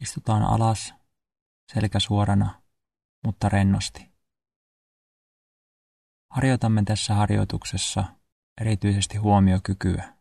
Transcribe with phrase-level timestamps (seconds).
[0.00, 0.94] Istutaan alas,
[1.72, 2.62] selkä suorana,
[3.24, 4.12] mutta rennosti.
[6.30, 8.04] Harjoitamme tässä harjoituksessa
[8.60, 10.18] erityisesti huomiokykyä.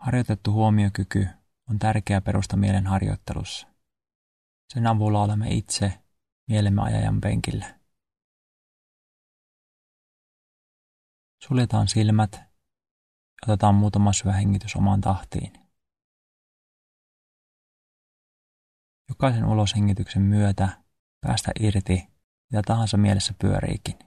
[0.00, 1.26] Harjoitettu huomiokyky
[1.70, 3.66] on tärkeä perusta mielen harjoittelussa.
[4.72, 6.02] Sen avulla olemme itse
[6.48, 7.80] mielemme ajajan penkillä.
[11.46, 15.63] Suljetaan silmät ja otetaan muutama syvä hengitys omaan tahtiin.
[19.08, 20.68] Jokaisen uloshengityksen myötä
[21.20, 22.14] päästä irti
[22.50, 23.98] mitä tahansa mielessä pyöriikin.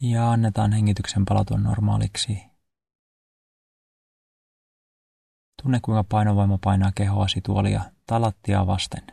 [0.00, 2.53] Ja annetaan hengityksen palatua normaaliksi.
[5.64, 9.06] Tunne kuinka painovoima painaa kehoasi tuolia talattia vasten.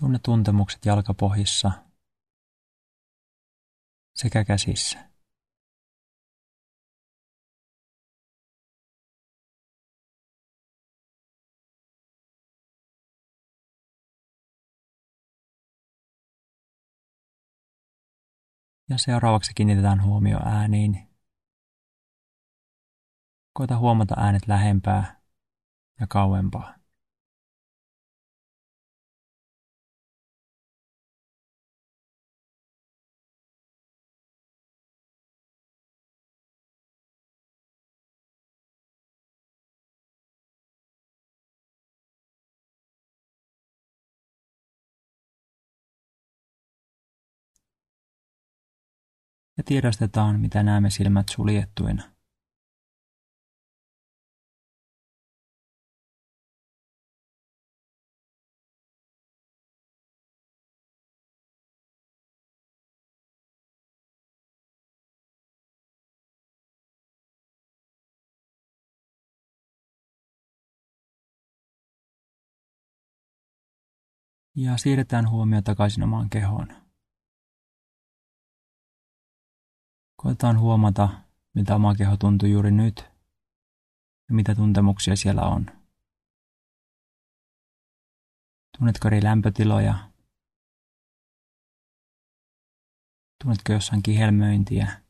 [0.00, 1.72] Tunne tuntemukset jalkapohjissa
[4.14, 5.13] sekä käsissä.
[18.94, 21.08] Ja seuraavaksi kiinnitetään huomio ääniin.
[23.52, 25.20] Koita huomata äänet lähempää
[26.00, 26.74] ja kauempaa.
[49.56, 52.02] Ja tiedostetaan, mitä näemme silmät suljettuina.
[74.56, 76.83] Ja siirretään huomio takaisin omaan kehoon.
[80.24, 81.08] Koetaan huomata,
[81.54, 82.98] mitä oma keho tuntuu juuri nyt
[84.28, 85.66] ja mitä tuntemuksia siellä on.
[88.78, 90.10] Tunnetko eri lämpötiloja?
[93.42, 95.00] Tunnetko jossain kihelmöintiä,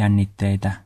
[0.00, 0.83] jännitteitä?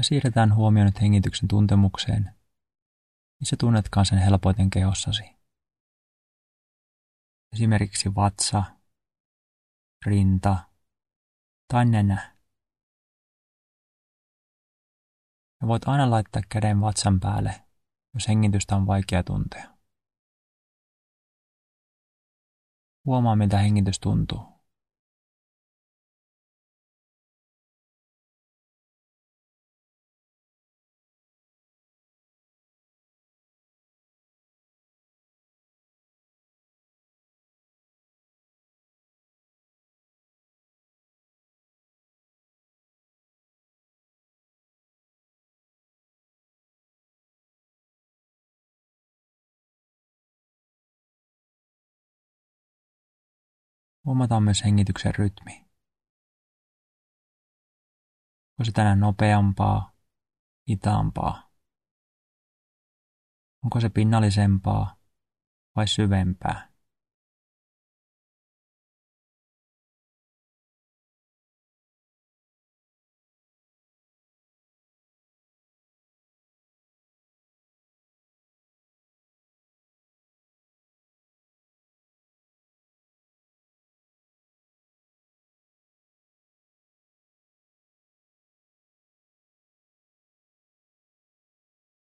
[0.00, 2.34] Ja siirretään huomio nyt hengityksen tuntemukseen,
[3.40, 5.22] missä tunnetkaan sen helpoiten kehossasi.
[7.52, 8.62] Esimerkiksi vatsa,
[10.06, 10.56] rinta
[11.68, 12.36] tai nenä.
[15.62, 17.66] Ja voit aina laittaa käden vatsan päälle,
[18.14, 19.78] jos hengitystä on vaikea tuntea.
[23.04, 24.59] Huomaa, miltä hengitys tuntuu.
[54.04, 55.52] Huomataan myös hengityksen rytmi.
[58.50, 59.92] Onko se tänään nopeampaa,
[60.68, 61.50] hitaampaa?
[63.64, 64.96] Onko se pinnallisempaa
[65.76, 66.69] vai syvempää?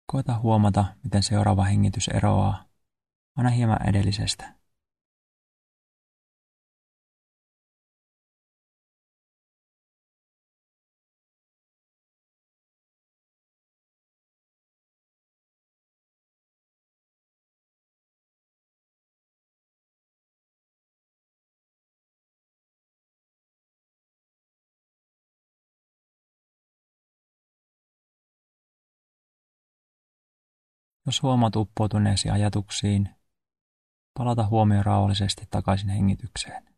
[0.06, 2.66] Koeta huomata, miten seuraava hengitys eroaa
[3.36, 4.54] aina hieman edellisestä.
[31.06, 33.10] Jos huomaat uppoutuneesi ajatuksiin,
[34.14, 36.75] palata huomio rauhallisesti takaisin hengitykseen.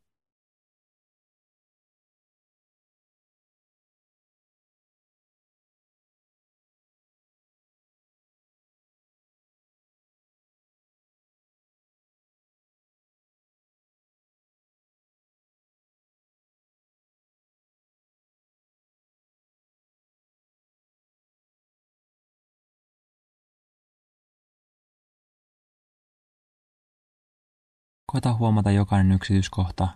[28.18, 29.88] Koeta huomata jokainen yksityiskohta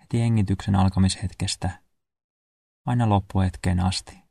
[0.00, 1.70] heti hengityksen alkamishetkestä
[2.86, 4.29] aina loppuhetkeen asti.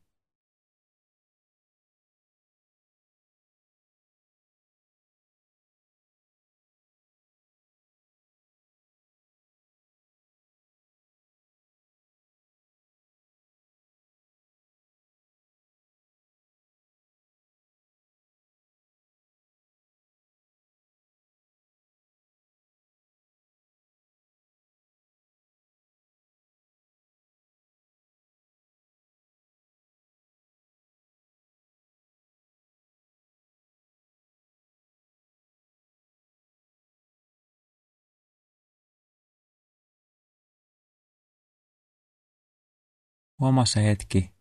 [43.40, 44.32] Huomaa se hetki,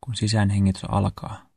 [0.00, 1.47] kun sisäänhengitys alkaa.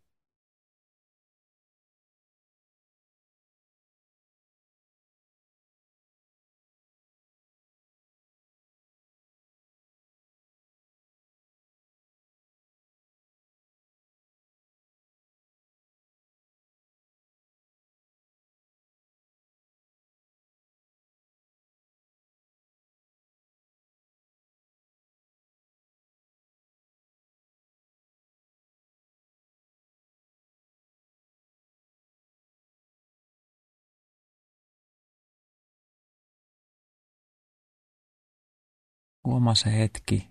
[39.28, 40.30] Huomaa se hetki,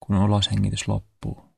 [0.00, 1.51] kun uloshengitys loppuu.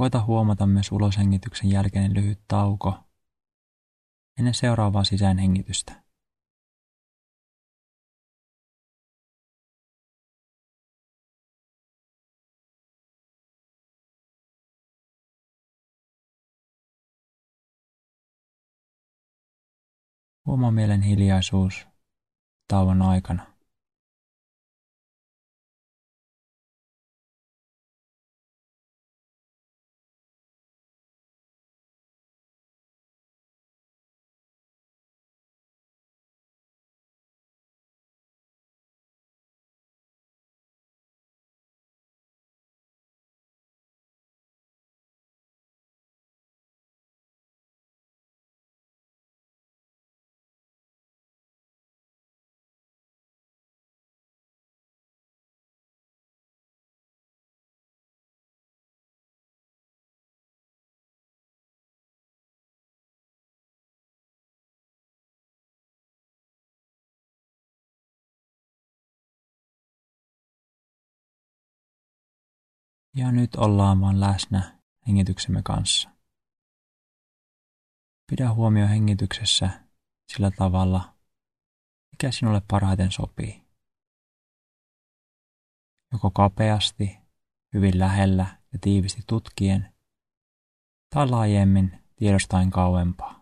[0.00, 2.98] Koita huomata myös uloshengityksen jälkeinen lyhyt tauko
[4.38, 6.02] ennen seuraavaa sisäänhengitystä.
[20.46, 21.86] Huomaa mielen hiljaisuus
[22.68, 23.49] tauon aikana.
[73.16, 76.10] Ja nyt ollaan vaan läsnä hengityksemme kanssa.
[78.30, 79.70] Pidä huomio hengityksessä
[80.32, 81.14] sillä tavalla,
[82.12, 83.62] mikä sinulle parhaiten sopii.
[86.12, 87.18] Joko kapeasti,
[87.74, 89.94] hyvin lähellä ja tiivisti tutkien,
[91.14, 93.39] tai laajemmin tiedostain kauempaa.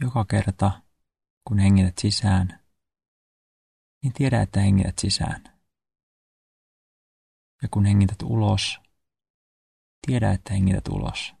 [0.00, 0.82] Joka kerta,
[1.44, 2.60] kun hengität sisään,
[4.02, 5.44] niin tiedä, että hengität sisään.
[7.62, 8.80] Ja kun hengität ulos,
[10.06, 11.35] tiedä, että hengität ulos.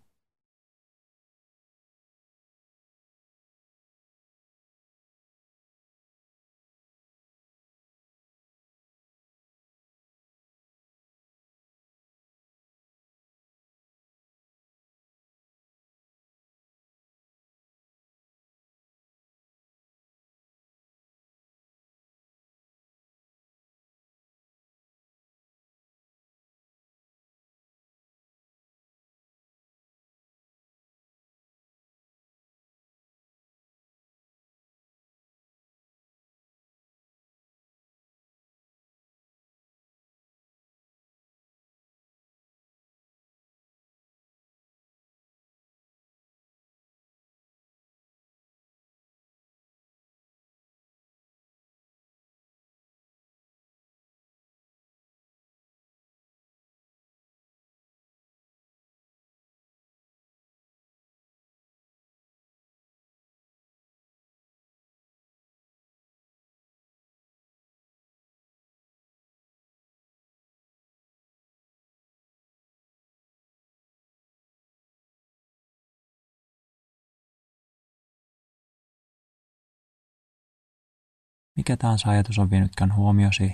[81.56, 83.52] Mikä tahansa ajatus on vienytkään huomiosi,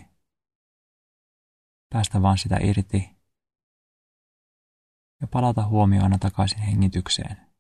[1.91, 3.17] päästä vaan sitä irti
[5.21, 7.52] ja palata huomio aina takaisin hengitykseen.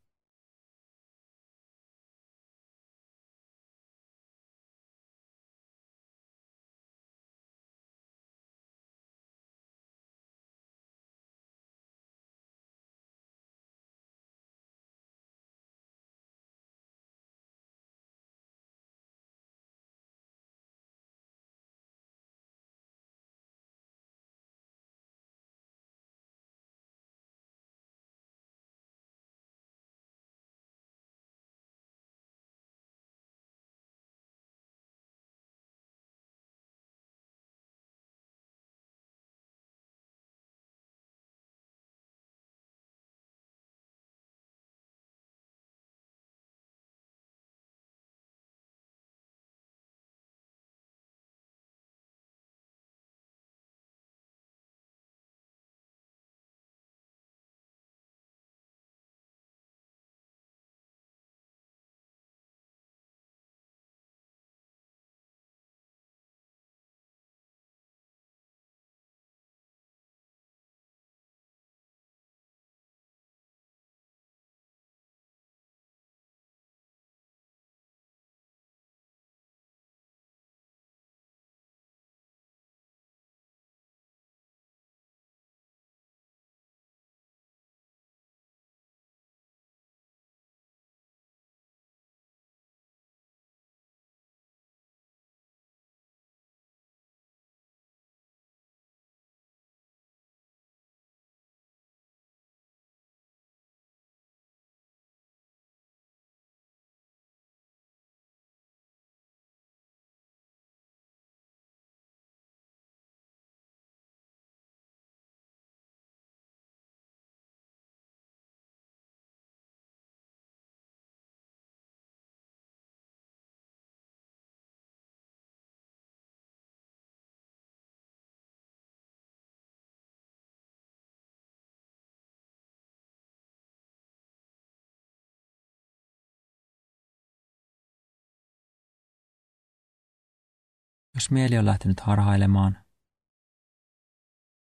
[141.22, 142.78] Jos mieli on lähtenyt harhailemaan,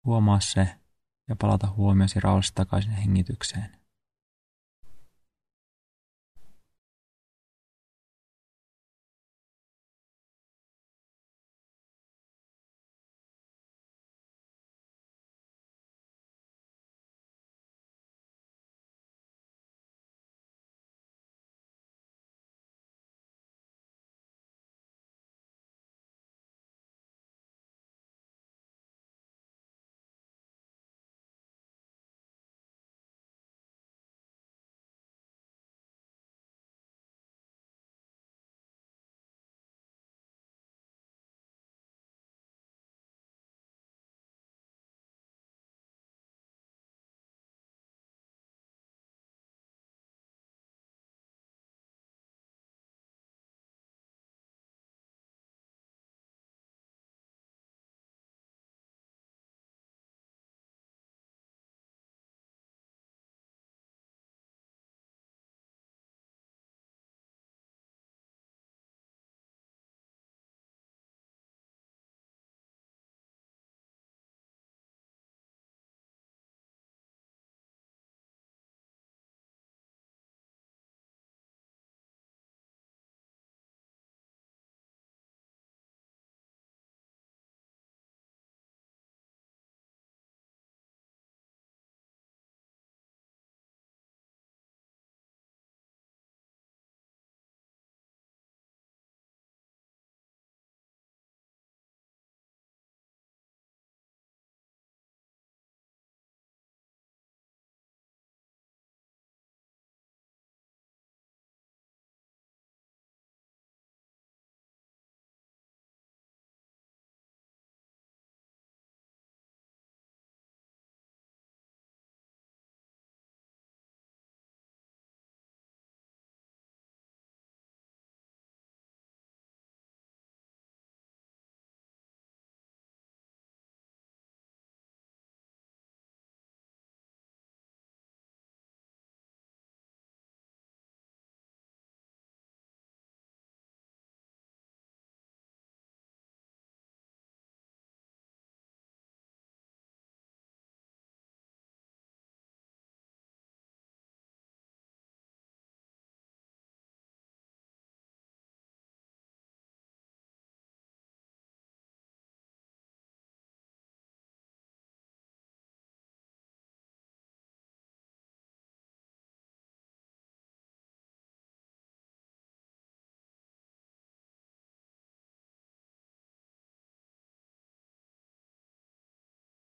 [0.04, 0.69] huomaa se
[1.28, 3.79] ja palata huomiosi rauhassa takaisin hengitykseen.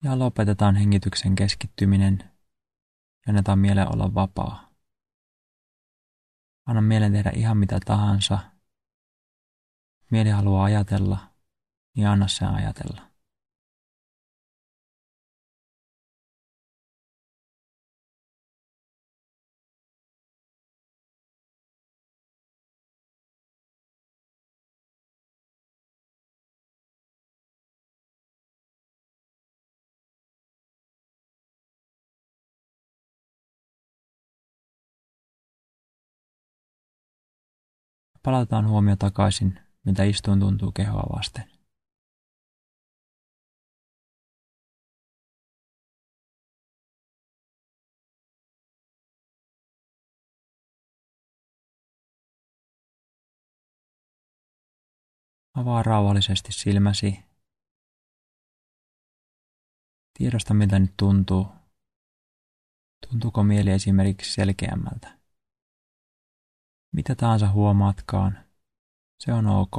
[0.03, 2.17] Ja lopetetaan hengityksen keskittyminen
[3.25, 4.73] ja annetaan mielen olla vapaa.
[6.65, 8.39] Anna mielen tehdä ihan mitä tahansa.
[10.11, 11.17] Mieli haluaa ajatella,
[11.95, 13.12] niin anna sen ajatella.
[38.25, 41.43] Palataan huomio takaisin, mitä istuin tuntuu kehoa vasten.
[55.53, 57.19] Avaa rauhallisesti silmäsi.
[60.17, 61.47] Tiedosta, mitä nyt tuntuu.
[63.09, 65.22] Tuntuuko mieli esimerkiksi selkeämmältä?
[66.93, 68.45] Mitä tahansa huomaatkaan,
[69.19, 69.75] se on ok.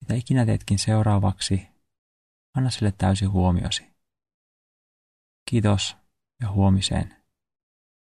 [0.00, 1.68] Mitä ikinä teetkin seuraavaksi,
[2.56, 3.86] anna sille täysi huomiosi.
[5.50, 5.96] Kiitos
[6.40, 7.19] ja huomiseen.